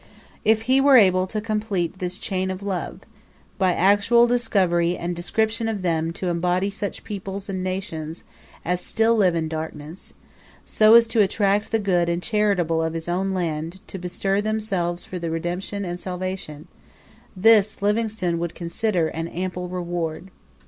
[0.43, 3.01] If he were able to complete this chain of love
[3.59, 8.23] by actual discovery and description of them to embody such peoples and nations
[8.65, 10.15] as still live in darkness,
[10.65, 15.05] so as to attract the good and charitable of his own land to bestir themselves
[15.05, 16.67] for their redemption and salvation
[17.37, 20.31] this, Livingstone would consider an ample reward.